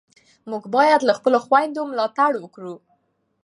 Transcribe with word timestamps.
موږ 0.49 0.63
باید 0.75 1.01
له 1.07 1.13
خپلو 1.19 1.37
خویندو 1.45 1.81
ملاتړ 1.91 2.31
وکړو. 2.39 2.75